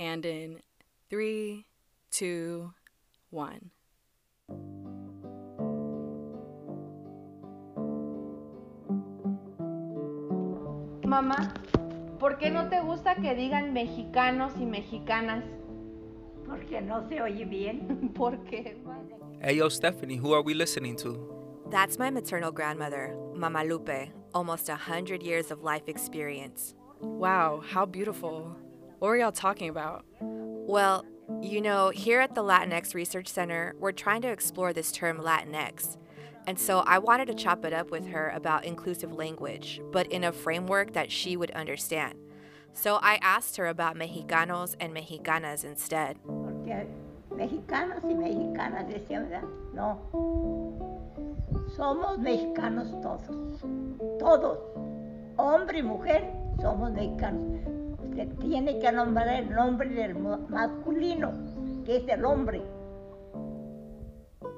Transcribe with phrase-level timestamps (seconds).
[0.00, 0.62] And in
[1.10, 1.66] three,
[2.10, 2.72] two,
[3.28, 3.70] one.
[11.04, 11.52] Mamá,
[12.18, 15.44] ¿por qué no te gusta que digan mexicanos y mexicanas?
[16.46, 18.10] Porque no se oye bien.
[18.14, 18.78] ¿Por qué?
[19.42, 21.30] Hey, yo, Stephanie, who are we listening to?
[21.70, 26.74] That's my maternal grandmother, Mama Lupe, almost a hundred years of life experience.
[27.02, 28.56] Wow, how beautiful.
[29.00, 30.04] What were y'all talking about?
[30.20, 31.06] Well,
[31.40, 35.96] you know, here at the Latinx Research Center, we're trying to explore this term Latinx.
[36.46, 40.24] And so I wanted to chop it up with her about inclusive language, but in
[40.24, 42.18] a framework that she would understand.
[42.74, 46.18] So I asked her about Mexicanos and Mexicanas instead.
[46.26, 46.86] Porque
[47.30, 49.48] mexicanos y mexicanas decían, ¿verdad?
[49.72, 49.98] No.
[51.74, 53.62] Somos mexicanos todos.
[54.18, 54.58] Todos.
[55.38, 56.30] Hombre y mujer
[56.60, 57.79] somos mexicanos.
[58.10, 61.32] Usted tiene que nombrar el nombre del masculino,
[61.84, 62.60] que es el hombre.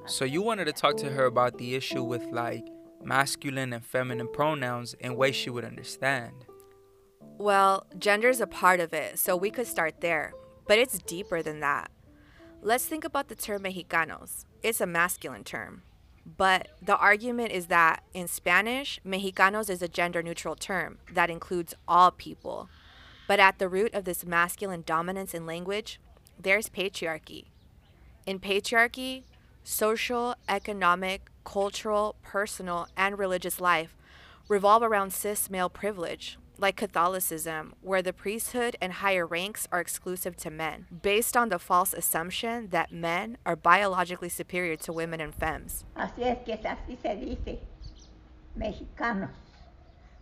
[0.06, 2.64] So you wanted to talk to her about the issue with like
[3.04, 6.46] masculine and feminine pronouns in ways she would understand.
[7.38, 10.32] Well, gender's a part of it, so we could start there,
[10.66, 11.90] but it's deeper than that.
[12.62, 14.46] Let's think about the term Mexicanos.
[14.62, 15.82] It's a masculine term.
[16.24, 21.74] But the argument is that in Spanish, Mexicanos is a gender neutral term that includes
[21.86, 22.70] all people.
[23.26, 26.00] But at the root of this masculine dominance in language,
[26.38, 27.46] there's patriarchy.
[28.26, 29.22] In patriarchy,
[29.64, 33.96] social, economic, cultural, personal, and religious life
[34.48, 40.36] revolve around cis male privilege, like Catholicism, where the priesthood and higher ranks are exclusive
[40.36, 45.34] to men, based on the false assumption that men are biologically superior to women and
[45.34, 45.84] femmes.
[45.96, 47.60] Así es que así se dice.
[48.56, 49.30] Mexicanos.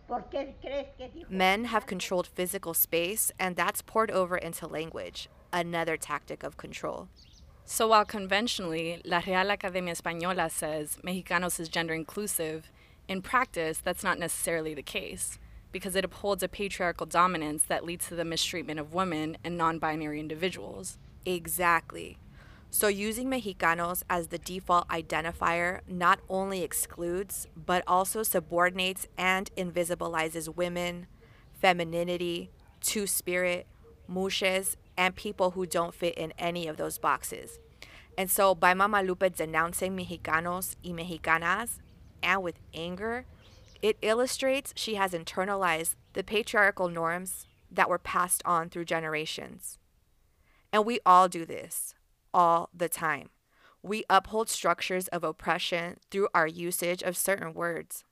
[1.29, 7.07] Men have controlled physical space, and that's poured over into language, another tactic of control.
[7.65, 12.69] So while conventionally La Real Academia Española says Mexicanos is gender inclusive,
[13.07, 15.39] in practice that's not necessarily the case
[15.71, 20.19] because it upholds a patriarchal dominance that leads to the mistreatment of women and non-binary
[20.19, 20.97] individuals.
[21.25, 22.17] Exactly.
[22.73, 30.55] So, using Mexicanos as the default identifier not only excludes, but also subordinates and invisibilizes
[30.55, 31.07] women,
[31.51, 32.49] femininity,
[32.79, 33.67] two spirit,
[34.09, 37.59] mujeres, and people who don't fit in any of those boxes.
[38.17, 41.79] And so, by Mama Lupe denouncing Mexicanos y Mexicanas,
[42.23, 43.25] and with anger,
[43.81, 49.77] it illustrates she has internalized the patriarchal norms that were passed on through generations.
[50.71, 51.95] And we all do this
[52.33, 53.29] all the time.
[53.83, 58.03] We uphold structures of oppression through our usage of certain words.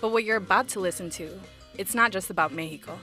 [0.00, 1.28] But what you're about to listen to,
[1.76, 2.98] it's not just about Mexico.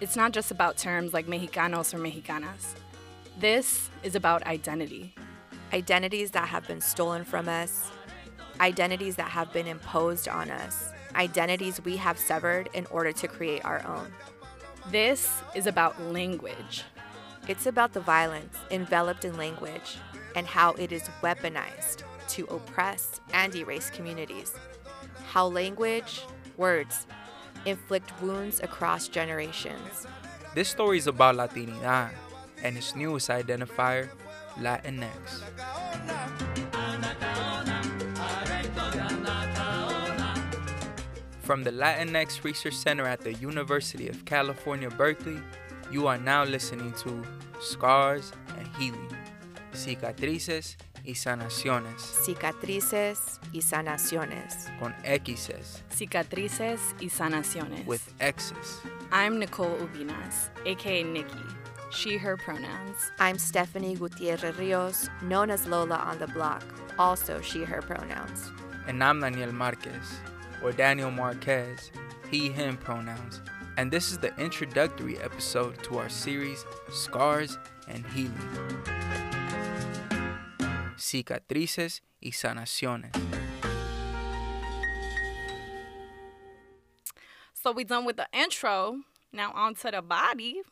[0.00, 2.74] It's not just about terms like Mexicanos or Mexicanas.
[3.36, 5.12] This is about identity.
[5.72, 7.90] Identities that have been stolen from us,
[8.60, 13.64] identities that have been imposed on us, identities we have severed in order to create
[13.64, 14.12] our own.
[14.92, 16.84] This is about language.
[17.48, 19.96] It's about the violence enveloped in language
[20.36, 24.54] and how it is weaponized to oppress and erase communities.
[25.32, 26.22] How language,
[26.56, 27.08] words,
[27.64, 30.06] inflict wounds across generations.
[30.54, 32.10] This story is about Latinidad
[32.62, 34.08] and its newest identifier,
[34.56, 35.42] Latinx.
[41.42, 45.40] From the Latinx Research Center at the University of California, Berkeley,
[45.90, 47.24] you are now listening to
[47.60, 49.16] Scars and Healing,
[49.72, 54.68] Cicatrices y Sanaciones, Cicatrices y sanaciones.
[54.80, 57.86] con X's, Cicatrices y sanaciones.
[57.86, 58.80] with X's.
[59.12, 61.42] I'm Nicole Ubinas, aka Nikki.
[61.90, 63.10] She, her pronouns.
[63.18, 66.62] I'm Stephanie Gutierrez Rios, known as Lola on the block,
[66.98, 68.50] also she, her pronouns.
[68.86, 70.20] And I'm Daniel Marquez,
[70.62, 71.90] or Daniel Marquez,
[72.30, 73.40] he, him pronouns.
[73.78, 77.56] And this is the introductory episode to our series, Scars
[77.86, 78.97] and Healing.
[81.08, 83.12] Cicatrices y Sanaciones.
[87.54, 89.00] So we done with the intro.
[89.32, 90.62] Now on to the body.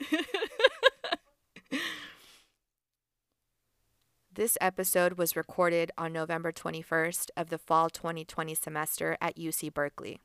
[4.38, 10.20] This episode was recorded on November 21st of the fall 2020 semester at UC Berkeley.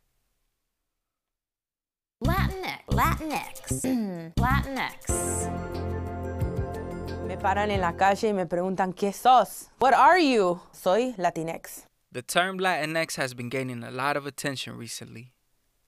[2.23, 2.85] Latinx.
[2.91, 4.33] Latinx.
[4.37, 5.92] Latinx.
[7.43, 9.67] Me paran en la calle y me preguntan, ¿qué sos?
[9.79, 10.61] What are you?
[10.71, 11.85] Soy Latinx.
[12.09, 15.33] The term Latinx has been gaining a lot of attention recently.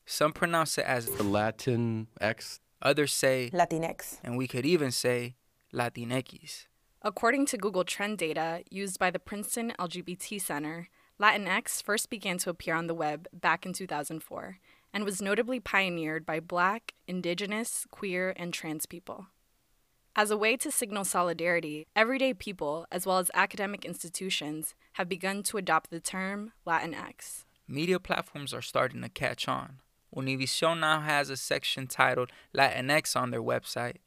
[0.05, 2.59] Some pronounce it as Latinx.
[2.81, 4.17] Others say, Latinx.
[4.21, 5.35] and we could even say
[5.73, 6.65] Latinx.
[7.01, 10.89] According to Google Trend data used by the Princeton LGBT Center,
[11.21, 14.59] Latinx first began to appear on the web back in 2004
[14.93, 19.27] and was notably pioneered by Black, Indigenous, queer, and trans people.
[20.17, 25.43] As a way to signal solidarity, everyday people, as well as academic institutions, have begun
[25.43, 27.43] to adopt the term Latinx.
[27.67, 29.79] Media platforms are starting to catch on.
[30.15, 33.97] Univision now has a section titled Latinx on their website.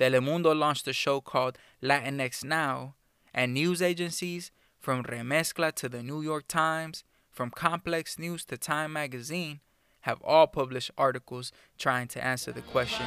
[0.00, 2.94] Telemundo launched a show called Latinx Now,
[3.34, 8.94] and news agencies, from Remezcla to the New York Times, from Complex News to Time
[8.94, 9.60] Magazine,
[10.02, 13.04] have all published articles trying to answer the question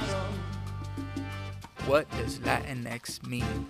[1.87, 3.65] What does Latinx mean?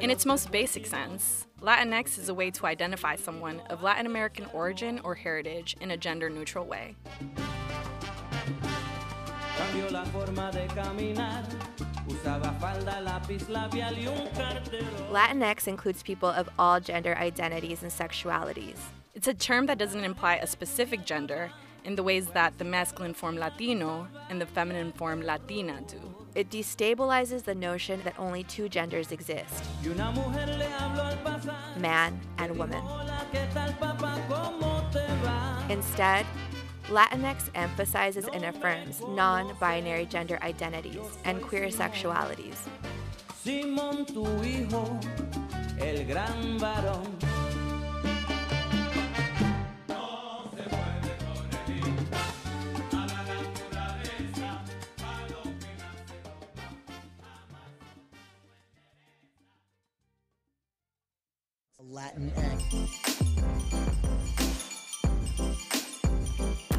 [0.00, 4.46] In its most basic sense, Latinx is a way to identify someone of Latin American
[4.54, 6.94] origin or heritage in a gender neutral way.
[9.56, 11.44] Cambió la forma de caminar,
[12.06, 15.10] usaba falda, lápiz labial y un cartero.
[15.10, 18.78] Latinx includes people of all gender identities and sexualities.
[19.14, 21.50] It's a term that doesn't imply a specific gender
[21.86, 26.00] in the ways that the masculine form Latino and the feminine form Latina do.
[26.34, 31.16] It destabilizes the notion that only two genders exist Y una mujer le habló al
[31.18, 31.80] pasar.
[31.80, 32.82] man and woman.
[32.82, 34.18] Hola, ¿qué tal, papá?
[34.28, 35.64] ¿Cómo te va?
[35.70, 36.26] Instead,
[36.90, 42.58] Latinx emphasizes and affirms non binary gender identities and queer sexualities.
[43.44, 44.06] Simón,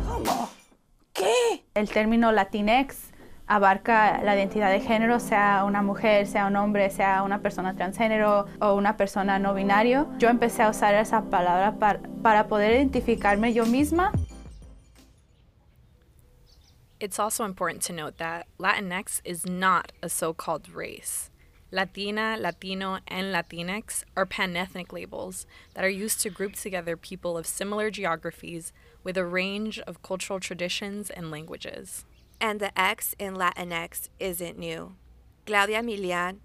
[0.06, 0.50] ¿Cómo?
[1.14, 1.64] ¿Qué?
[1.74, 3.12] El término Latinx
[3.48, 8.46] abarca la identidad de género, sea una mujer, sea un hombre, sea una persona transgénero
[8.60, 10.08] o una persona no binario.
[10.20, 14.12] Yo empecé a usar esa palabra par- para poder identificarme yo misma.
[17.00, 21.30] It's also important to note that Latinx is not a so called race.
[21.70, 27.46] Latina, Latino, and Latinx are panethnic labels that are used to group together people of
[27.46, 28.72] similar geographies
[29.04, 32.06] with a range of cultural traditions and languages.
[32.40, 34.96] And the X in Latinx isn't new.
[35.46, 36.38] Claudia Milian,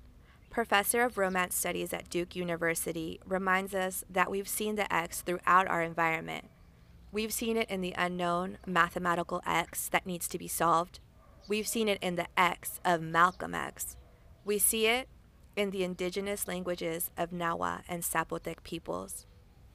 [0.51, 5.69] professor of Romance Studies at Duke University, reminds us that we've seen the X throughout
[5.69, 6.49] our environment.
[7.13, 10.99] We've seen it in the unknown mathematical X that needs to be solved.
[11.47, 13.97] We've seen it in the X of Malcolm X.
[14.45, 15.09] We see it
[15.55, 19.27] in the indigenous languages of Nahua and Zapotec peoples.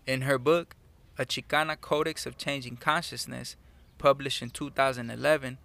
[0.06, 0.76] In her book,
[1.18, 3.56] A Chicana Codex of Changing Consciousness,
[3.98, 5.58] published in 2011,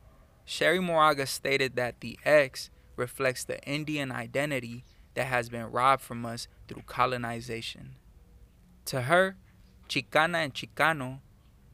[0.47, 4.85] Cherríe Moraga stated that the X reflects the Indian identity
[5.15, 7.97] that has been robbed from us through colonization.
[8.87, 9.37] To her,
[9.89, 11.21] Chicana and Chicano,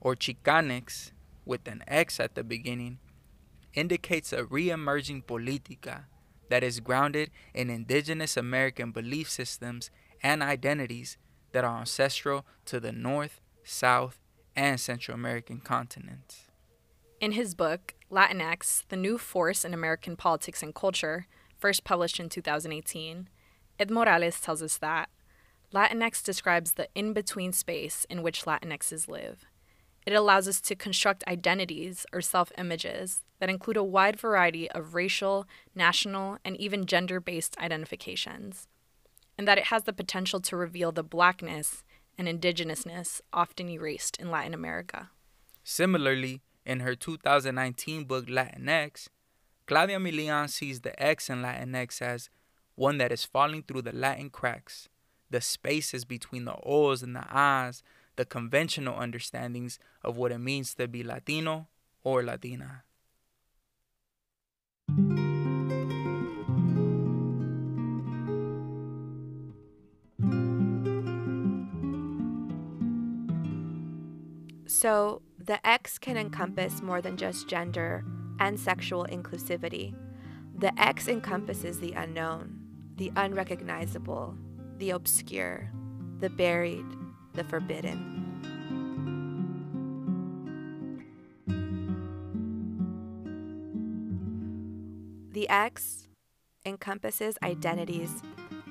[0.01, 1.13] or Chicanx,
[1.45, 2.99] with an X at the beginning,
[3.75, 6.05] indicates a re emerging politica
[6.49, 9.91] that is grounded in indigenous American belief systems
[10.23, 11.17] and identities
[11.53, 14.19] that are ancestral to the North, South,
[14.57, 16.45] and Central American continents.
[17.21, 21.27] In his book, Latinx The New Force in American Politics and Culture,
[21.59, 23.29] first published in 2018,
[23.79, 25.09] Ed Morales tells us that
[25.73, 29.45] Latinx describes the in between space in which Latinxes live.
[30.07, 34.95] It allows us to construct identities or self images that include a wide variety of
[34.95, 38.67] racial, national, and even gender based identifications,
[39.37, 41.85] and that it has the potential to reveal the blackness
[42.17, 45.11] and indigenousness often erased in Latin America.
[45.63, 49.09] Similarly, in her 2019 book Latinx,
[49.67, 52.31] Claudia Milian sees the X in Latinx as
[52.75, 54.89] one that is falling through the Latin cracks,
[55.31, 57.83] the spaces between the O's and the I's,
[58.17, 61.69] the conventional understandings of what it means to be Latino
[62.03, 62.83] or Latina.
[74.81, 78.05] So, the X can encompass more than just gender
[78.39, 79.93] and sexual inclusivity.
[80.57, 82.61] The X encompasses the unknown,
[82.95, 84.37] the unrecognizable,
[84.77, 85.73] the obscure,
[86.21, 86.87] the buried,
[87.35, 88.15] the forbidden.
[95.33, 96.07] The X
[96.65, 98.23] encompasses identities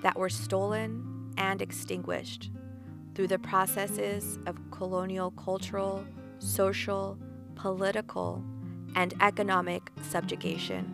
[0.04, 2.50] that were stolen and extinguished
[3.18, 6.06] through the processes of colonial cultural,
[6.38, 7.18] social,
[7.56, 8.44] political,
[8.94, 10.94] and economic subjugation.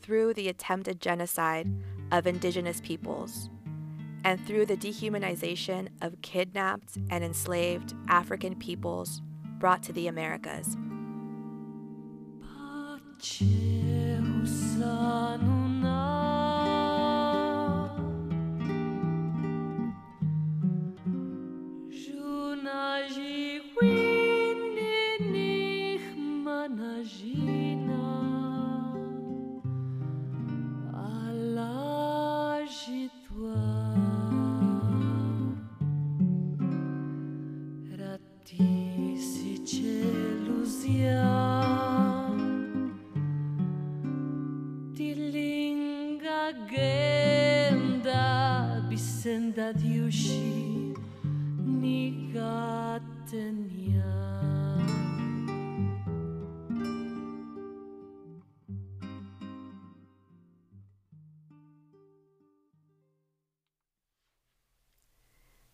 [0.00, 1.68] Through the attempted genocide
[2.12, 3.50] of indigenous peoples,
[4.22, 9.22] and through the dehumanization of kidnapped and enslaved African peoples
[9.58, 10.76] brought to the Americas.
[13.22, 16.41] Cielo sano na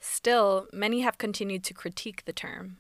[0.00, 2.78] Still, many have continued to critique the term.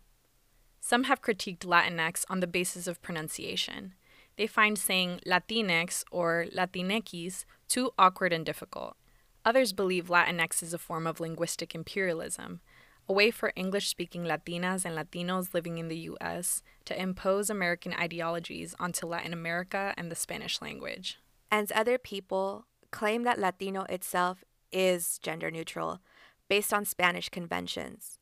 [0.80, 3.94] Some have critiqued Latinx on the basis of pronunciation.
[4.38, 8.96] They find saying Latinx or Latinx too awkward and difficult.
[9.44, 12.60] Others believe Latinx is a form of linguistic imperialism,
[13.08, 16.62] a way for English speaking Latinas and Latinos living in the U.S.
[16.84, 21.18] to impose American ideologies onto Latin America and the Spanish language.
[21.50, 26.00] And other people claim that Latino itself is gender neutral
[26.48, 28.20] based on Spanish conventions.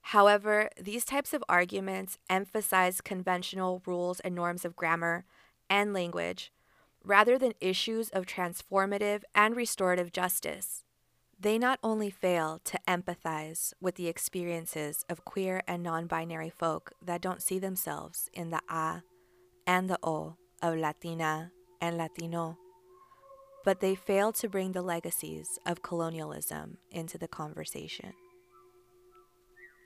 [0.00, 5.26] However, these types of arguments emphasize conventional rules and norms of grammar
[5.70, 6.52] and language
[7.04, 10.84] rather than issues of transformative and restorative justice.
[11.40, 16.92] They not only fail to empathize with the experiences of queer and non binary folk
[17.00, 19.02] that don't see themselves in the A
[19.66, 22.58] and the O of Latina and Latino,
[23.64, 28.12] but they fail to bring the legacies of colonialism into the conversation.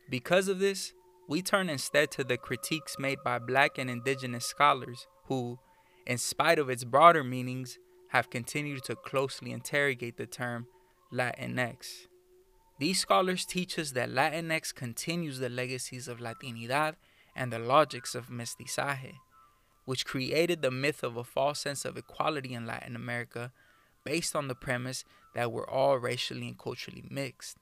[0.09, 0.93] Because of this,
[1.29, 5.59] we turn instead to the critiques made by black and indigenous scholars who,
[6.07, 7.79] in spite of its broader meanings,
[8.09, 10.67] have continued to closely interrogate the term
[11.13, 12.07] Latinx.
[12.79, 16.95] These scholars teach us that Latinx continues the legacies of Latinidad
[17.35, 19.15] and the logics of mestizaje,
[19.85, 23.53] which created the myth of a false sense of equality in Latin America
[24.05, 25.05] based on the premise
[25.35, 27.57] that we're all racially and culturally mixed,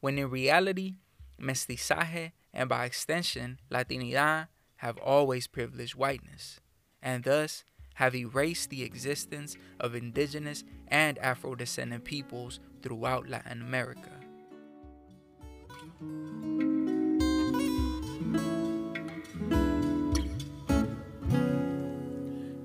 [0.00, 0.94] when in reality,
[1.40, 6.60] mestizaje and by extension, Latinidad have always privileged whiteness,
[7.02, 14.10] and thus have erased the existence of indigenous and Afro descendant peoples throughout Latin America.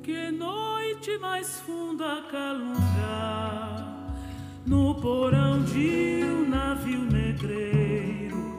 [0.03, 3.87] Que noite mais funda calunga
[4.65, 8.57] no porão de um navio negreiro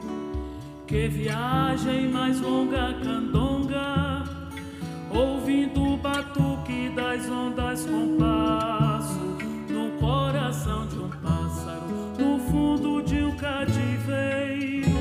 [0.87, 2.93] que viagem mais longa
[5.11, 9.19] ouvindo o batuque das ondas com passo
[9.69, 14.99] no coração de um pássaro, no fundo de um cativeiro.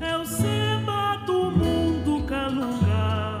[0.00, 3.38] É o samba do mundo calunga,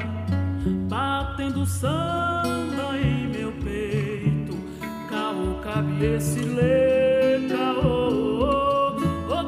[0.88, 4.56] batendo samba em meu peito.
[5.08, 6.40] Caô cabe esse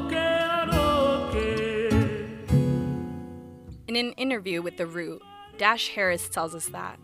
[0.08, 1.88] quero, que.
[3.88, 5.22] In an interview with The Root,
[5.58, 7.00] Dash Harris tells us that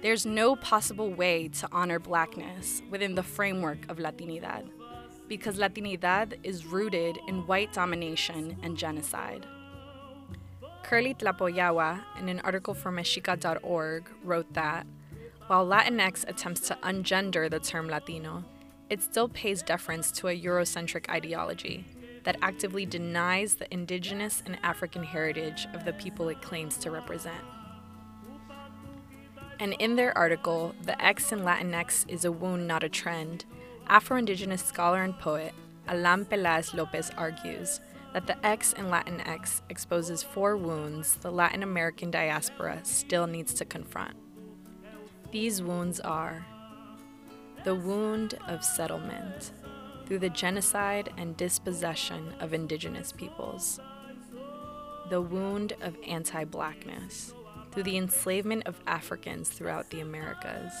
[0.00, 4.70] there's no possible way to honor blackness within the framework of Latinidad,
[5.28, 9.44] because Latinidad is rooted in white domination and genocide.
[10.82, 14.86] Kurly Tlapoyawa, in an article for Mexika.org, wrote that
[15.48, 18.44] while Latinx attempts to ungender the term Latino,
[18.88, 21.84] it still pays deference to a Eurocentric ideology
[22.24, 27.44] that actively denies the indigenous and African heritage of the people it claims to represent.
[29.60, 33.44] And in their article, The X in Latinx is a Wound, Not a Trend,
[33.86, 35.52] Afro Indigenous scholar and poet
[35.86, 37.80] Alan Peláez Lopez argues
[38.14, 43.64] that the X in Latinx exposes four wounds the Latin American diaspora still needs to
[43.64, 44.16] confront.
[45.30, 46.46] These wounds are
[47.64, 49.52] the wound of settlement
[50.06, 53.78] through the genocide and dispossession of indigenous peoples,
[55.10, 57.34] the wound of anti blackness
[57.70, 60.72] through the enslavement of Africans throughout the Americas,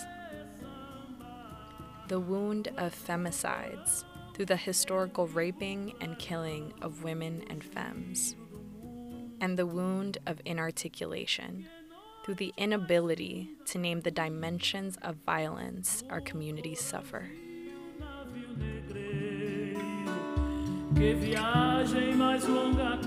[2.08, 4.04] the wound of femicides
[4.34, 8.34] through the historical raping and killing of women and femmes,
[9.40, 11.68] and the wound of inarticulation
[12.24, 17.30] through the inability to name the dimensions of violence our communities suffer.
[20.94, 22.98] Que viagem mais longa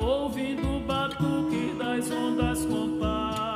[0.00, 3.49] ouvindo o batuque das ondas compasso,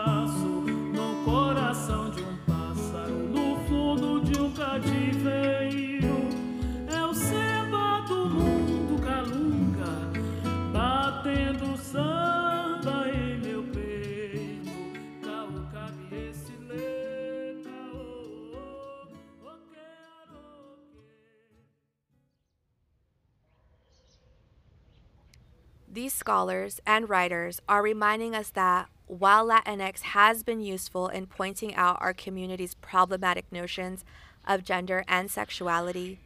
[26.25, 31.99] scholars and writers are reminding us that while Latinx has been useful in pointing out
[32.00, 34.07] our community's problematic notions
[34.47, 36.19] of gender and sexuality,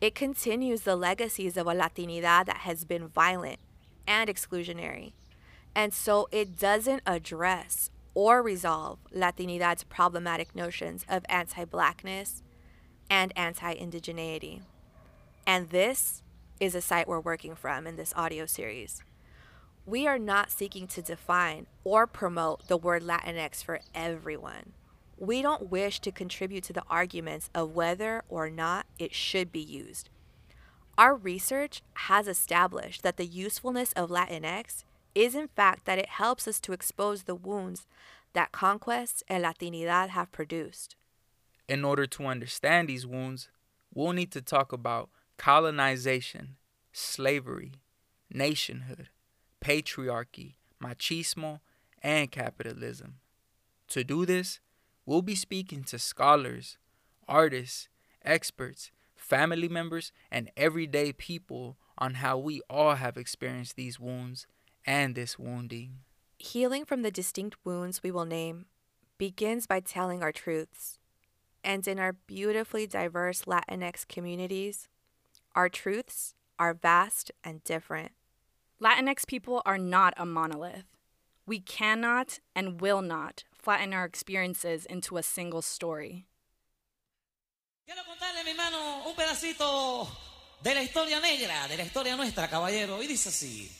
[0.00, 3.60] it continues the legacies of a Latinidad that has been violent
[4.08, 5.12] and exclusionary.
[5.72, 12.42] And so it doesn't address or resolve Latinidad's problematic notions of anti blackness
[13.08, 14.62] and anti indigeneity.
[15.46, 16.24] And this
[16.58, 19.04] is a site we're working from in this audio series.
[19.86, 24.72] We are not seeking to define or promote the word Latinx for everyone.
[25.18, 29.60] We don't wish to contribute to the arguments of whether or not it should be
[29.60, 30.08] used.
[30.96, 36.48] Our research has established that the usefulness of Latinx is, in fact, that it helps
[36.48, 37.86] us to expose the wounds
[38.32, 40.96] that conquest and Latinidad have produced.
[41.68, 43.48] In order to understand these wounds,
[43.92, 46.56] we'll need to talk about colonization,
[46.92, 47.72] slavery,
[48.30, 49.08] nationhood,
[49.64, 51.60] patriarchy, machismo,
[52.02, 53.14] and capitalism.
[53.88, 54.60] To do this,
[55.06, 56.76] we'll be speaking to scholars,
[57.26, 57.88] artists,
[58.22, 64.46] experts, family members, and everyday people on how we all have experienced these wounds
[64.84, 66.00] and this wounding.
[66.38, 68.66] Healing from the distinct wounds we will name
[69.16, 70.98] begins by telling our truths.
[71.62, 74.88] And in our beautifully diverse Latinx communities,
[75.54, 78.12] our truths are vast and different.
[78.82, 80.84] Latinx people are not a monolith.
[81.46, 86.26] We cannot and will not flatten our experiences into a single story.
[87.86, 90.08] Quiero contarle, mi hermano, un pedacito
[90.62, 93.00] de la historia negra, de la historia nuestra, caballero.
[93.02, 93.70] Y dice así.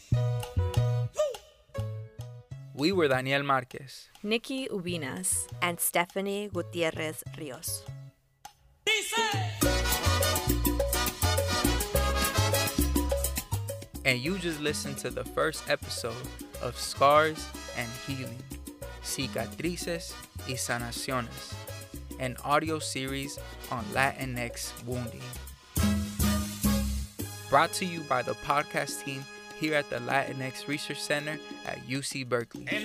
[2.74, 7.84] We were Daniel Marquez, Nikki Ubinas, and Stephanie Gutierrez Rios.
[14.04, 16.14] And you just listened to the first episode
[16.62, 18.42] of Scars and Healing,
[19.02, 20.12] Cicatrices
[20.46, 21.54] y Sanaciones,
[22.20, 23.38] an audio series
[23.70, 25.22] on Latinx wounding.
[27.48, 29.24] Brought to you by the podcast team
[29.58, 32.66] here at the Latinx Research Center at UC Berkeley.
[32.68, 32.84] En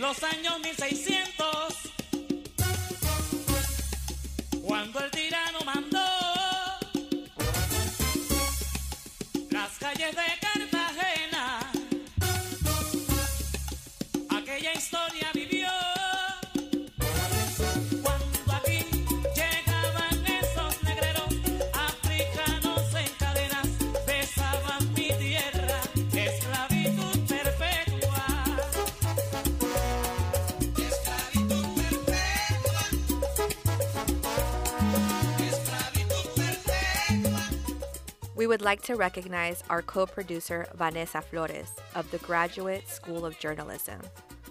[38.49, 44.01] would like to recognize our co producer, Vanessa Flores, of the Graduate School of Journalism,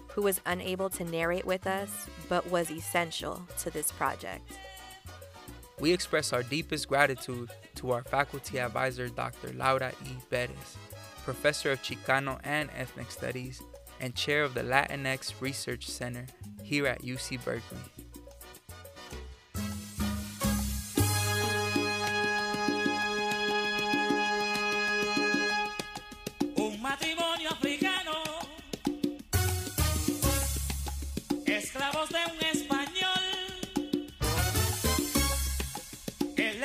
[0.07, 4.57] who was unable to narrate with us but was essential to this project.
[5.81, 9.51] We express our deepest gratitude to our faculty advisor, Dr.
[9.51, 10.15] Laura E.
[10.29, 10.77] Perez,
[11.25, 13.61] professor of Chicano and Ethnic Studies
[13.99, 16.25] and chair of the Latinx Research Center
[16.63, 17.98] here at UC Berkeley.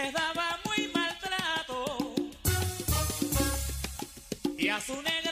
[0.05, 2.14] Les daba muy maltrato
[4.59, 5.23] y a su negra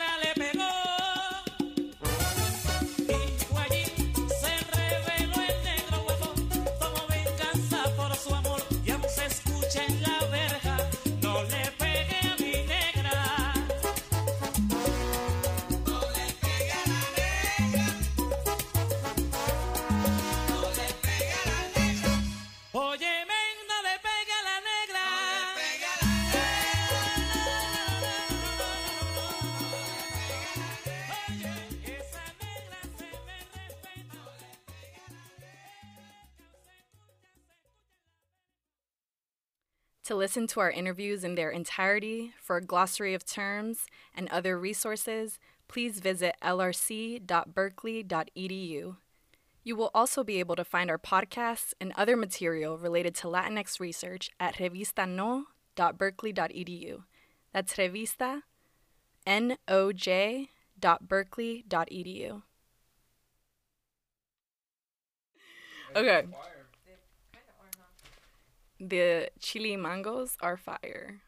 [40.05, 44.59] To listen to our interviews in their entirety, for a glossary of terms and other
[44.59, 45.39] resources,
[45.69, 48.97] please visit lrc.berkeley.edu.
[49.65, 53.79] You will also be able to find our podcasts and other material related to Latinx
[53.79, 57.03] research at revistano.berkeley.edu.
[57.53, 58.43] That's revista,
[59.25, 60.49] N-O-J,
[60.81, 62.43] dot berkeley.edu.
[65.95, 66.25] Okay.
[68.83, 71.23] The chili mangoes are fire.